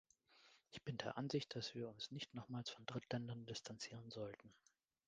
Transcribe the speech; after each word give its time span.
Ich 0.71 0.83
bin 0.83 0.97
der 0.97 1.15
Ansicht, 1.19 1.55
dass 1.55 1.75
wir 1.75 1.87
uns 1.87 2.09
nicht 2.09 2.33
nochmals 2.33 2.71
von 2.71 2.87
Drittländern 2.87 3.45
distanzieren 3.45 4.09
sollten. 4.09 4.51